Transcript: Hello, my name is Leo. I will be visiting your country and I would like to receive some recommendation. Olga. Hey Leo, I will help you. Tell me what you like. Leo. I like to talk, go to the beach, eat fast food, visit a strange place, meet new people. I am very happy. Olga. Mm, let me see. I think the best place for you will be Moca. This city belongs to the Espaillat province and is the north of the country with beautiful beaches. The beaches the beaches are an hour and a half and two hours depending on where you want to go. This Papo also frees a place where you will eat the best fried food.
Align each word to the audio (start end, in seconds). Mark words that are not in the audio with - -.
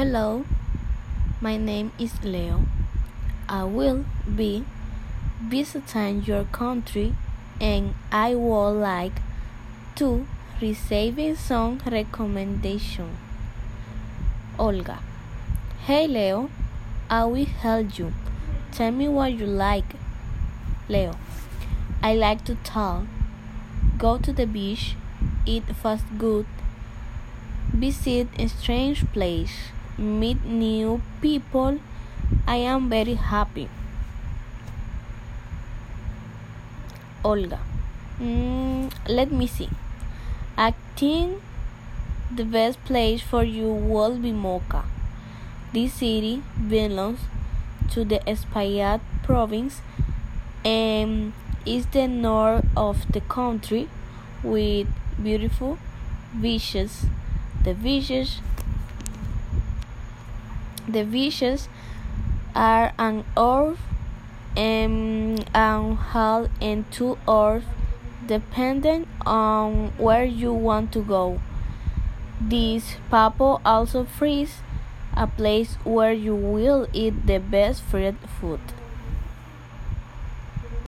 Hello, 0.00 0.46
my 1.42 1.58
name 1.58 1.92
is 1.98 2.24
Leo. 2.24 2.64
I 3.46 3.64
will 3.64 4.06
be 4.34 4.64
visiting 5.42 6.22
your 6.22 6.44
country 6.44 7.14
and 7.60 7.92
I 8.10 8.34
would 8.34 8.80
like 8.80 9.20
to 9.96 10.26
receive 10.58 11.38
some 11.38 11.82
recommendation. 11.84 13.10
Olga. 14.58 15.00
Hey 15.84 16.08
Leo, 16.08 16.48
I 17.10 17.26
will 17.26 17.44
help 17.44 17.98
you. 17.98 18.14
Tell 18.72 18.92
me 18.92 19.06
what 19.06 19.34
you 19.34 19.44
like. 19.44 19.96
Leo. 20.88 21.18
I 22.02 22.14
like 22.14 22.46
to 22.46 22.54
talk, 22.64 23.04
go 23.98 24.16
to 24.16 24.32
the 24.32 24.46
beach, 24.46 24.96
eat 25.44 25.64
fast 25.76 26.06
food, 26.18 26.46
visit 27.74 28.28
a 28.38 28.48
strange 28.48 29.04
place, 29.12 29.72
meet 29.98 30.44
new 30.44 31.00
people. 31.20 31.78
I 32.46 32.56
am 32.56 32.88
very 32.88 33.14
happy. 33.14 33.68
Olga. 37.24 37.58
Mm, 38.20 38.92
let 39.08 39.30
me 39.32 39.46
see. 39.46 39.68
I 40.56 40.74
think 40.96 41.42
the 42.34 42.44
best 42.44 42.82
place 42.84 43.20
for 43.20 43.44
you 43.44 43.68
will 43.72 44.16
be 44.16 44.30
Moca. 44.30 44.84
This 45.72 45.94
city 45.94 46.42
belongs 46.68 47.20
to 47.92 48.04
the 48.04 48.20
Espaillat 48.26 49.00
province 49.22 49.80
and 50.64 51.32
is 51.66 51.86
the 51.86 52.06
north 52.06 52.64
of 52.76 53.10
the 53.12 53.20
country 53.20 53.88
with 54.42 54.86
beautiful 55.22 55.78
beaches. 56.40 57.06
The 57.64 57.74
beaches 57.74 58.40
the 60.92 61.04
beaches 61.04 61.68
are 62.54 62.92
an 62.98 63.24
hour 63.36 63.76
and 64.56 65.48
a 65.54 65.94
half 65.94 66.48
and 66.60 66.90
two 66.90 67.16
hours 67.28 67.64
depending 68.26 69.06
on 69.24 69.92
where 69.98 70.24
you 70.24 70.52
want 70.52 70.92
to 70.92 71.02
go. 71.02 71.40
This 72.40 72.96
Papo 73.10 73.60
also 73.64 74.04
frees 74.04 74.62
a 75.16 75.26
place 75.26 75.74
where 75.84 76.12
you 76.12 76.34
will 76.34 76.86
eat 76.92 77.26
the 77.26 77.38
best 77.38 77.82
fried 77.82 78.16
food. 78.40 78.60